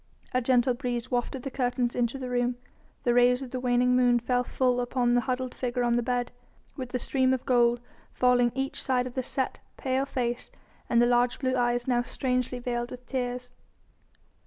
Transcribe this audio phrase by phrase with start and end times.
[0.33, 2.57] A gentle breeze wafted the curtains into the room;
[3.03, 6.31] the rays of the waning moon fell full upon the huddled figure on the bed,
[6.75, 7.79] with the stream of gold
[8.11, 10.49] falling each side of the set, pale face,
[10.89, 13.51] and the large blue eyes now strangely veiled with tears.